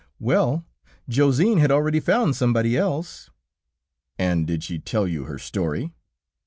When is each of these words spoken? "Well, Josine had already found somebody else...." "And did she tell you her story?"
"Well, 0.17 0.65
Josine 1.07 1.59
had 1.59 1.69
already 1.69 1.99
found 1.99 2.35
somebody 2.35 2.75
else...." 2.75 3.29
"And 4.17 4.47
did 4.47 4.63
she 4.63 4.79
tell 4.79 5.07
you 5.07 5.25
her 5.25 5.37
story?" 5.37 5.93